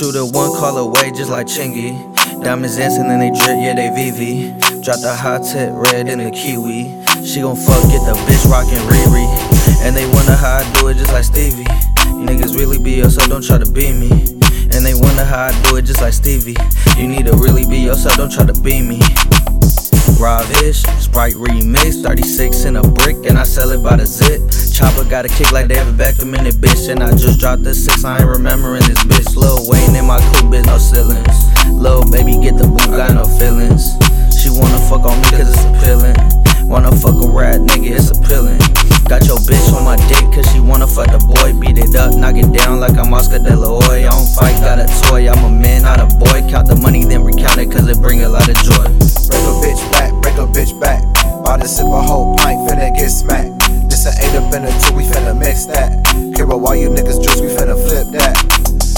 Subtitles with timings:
[0.00, 1.92] fall away just like Chingy.
[2.42, 4.82] Diamonds dancing and they drip, yeah, they VV.
[4.82, 6.96] Drop the hot tip red in the kiwi.
[7.26, 9.28] She gon' fuck, get the bitch rockin' Riri.
[9.84, 11.68] And they wonder how I do it just like Stevie.
[12.16, 14.08] You niggas really be yourself, don't try to be me.
[14.72, 16.56] And they wonder how I do it just like Stevie.
[16.96, 19.00] You need to really be yourself, don't try to be me.
[20.16, 24.40] Ravish, Sprite remix, 36 in a brick, and I sell it by the zip.
[24.80, 26.88] Chopper got a kick like David Beckham in it, bitch.
[26.88, 29.36] And I just dropped the six, I ain't remembering this bitch.
[29.36, 31.36] Lil Wayne in my coupe, bitch, no ceilings.
[31.68, 33.92] Lil baby, get the boot, got no feelings.
[34.32, 36.16] She wanna fuck on me cause it's appealing.
[36.64, 38.56] Wanna fuck a rat nigga, it's appealing.
[39.04, 41.52] Got your bitch on my dick cause she wanna fuck the boy.
[41.60, 44.08] Beat it up, knock it down like I'm Oscar De La Hoya.
[44.08, 45.28] I don't fight, got a toy.
[45.28, 46.40] I'm a man, not a boy.
[46.48, 48.88] Count the money, then recount it cause it bring a lot of joy.
[49.28, 51.04] Break a bitch back, break a bitch back.
[51.44, 53.49] About to sip a whole pint, finna get smacked.
[54.10, 56.02] This a eight up in a two, we finna mix that.
[56.34, 58.34] Care why you niggas juice, we finna flip that.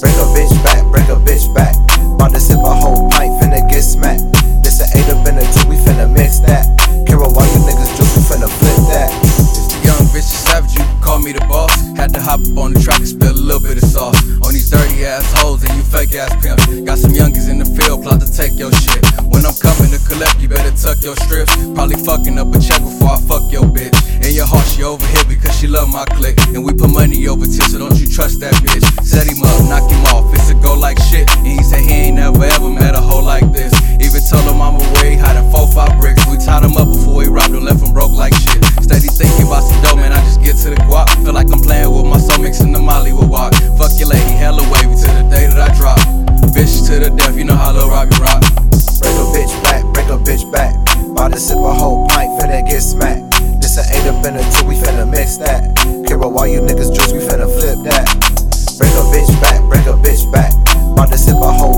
[0.00, 1.76] Break a bitch back, break a bitch back.
[2.16, 4.24] About to sip a whole pint, finna get smacked.
[4.64, 6.64] This a eight up in a two, we finna mix that.
[7.04, 9.12] Care why you niggas juice, we finna flip that.
[9.52, 11.76] It's the young bitch savage, you call me the boss.
[12.00, 14.56] Had to hop up on the track and spill a little bit of sauce on
[14.56, 16.64] these dirty ass hoes and you fake ass pimps.
[16.80, 19.00] Got some youngins in the field, plot to take your shit.
[19.32, 21.56] When I'm coming to collect, you better tuck your strips.
[21.72, 23.96] Probably fucking up a check before I fuck your bitch.
[24.20, 26.36] In your heart, she over here because she love my click.
[26.52, 28.84] And we put money over tips, so don't you trust that bitch.
[29.02, 31.24] Set him up, knock him off, it's a go like shit.
[31.40, 33.72] And he said he ain't never ever met a hoe like this.
[33.96, 34.76] Even told her I'm
[35.18, 35.93] how to 4 5
[46.54, 48.38] Bitch to the death, you know how Lil Robbie rock.
[49.02, 50.70] Break a bitch back, break a bitch back.
[51.10, 53.26] About to sip a whole pint, finna get smacked.
[53.58, 55.74] This a eight up in a two, we finna mix that.
[56.06, 58.06] Care why you niggas juice, we finna flip that.
[58.78, 60.54] Break a bitch back, break a bitch back.
[60.94, 61.73] About to sip a whole